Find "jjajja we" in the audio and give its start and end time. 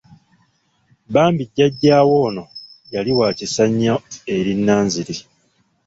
1.49-2.15